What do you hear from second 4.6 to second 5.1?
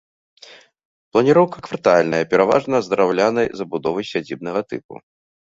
тыпу.